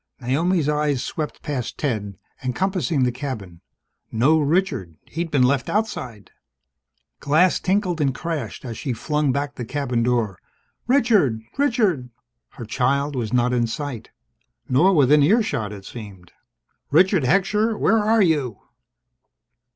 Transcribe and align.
Naomi's 0.19 0.67
eyes 0.67 1.03
swept 1.03 1.43
past 1.43 1.77
Ted, 1.77 2.17
encompassing 2.43 3.03
the 3.03 3.11
cabin. 3.11 3.61
No 4.11 4.39
Richard! 4.39 4.95
He'd 5.05 5.29
been 5.29 5.43
left 5.43 5.69
outside... 5.69 6.31
Glass 7.19 7.59
tinkled 7.59 8.01
and 8.01 8.11
crashed 8.15 8.65
as 8.65 8.79
she 8.79 8.93
flung 8.93 9.31
back 9.31 9.53
the 9.53 9.63
cabin 9.63 10.01
door. 10.01 10.39
"Richard! 10.87 11.43
Richard!" 11.55 12.09
Her 12.53 12.65
child 12.65 13.15
was 13.15 13.31
not 13.31 13.53
in 13.53 13.67
sight. 13.67 14.09
Nor 14.67 14.91
within 14.95 15.21
earshot, 15.21 15.71
it 15.71 15.85
seemed. 15.85 16.31
"Richard 16.89 17.21
Heckscher! 17.23 17.77
Where 17.77 17.99
are 17.99 18.23
you?" 18.23 18.57